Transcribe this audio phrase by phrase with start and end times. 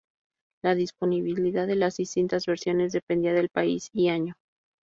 [0.63, 4.33] La disponibilidad de las distintas versiones dependía del país y año.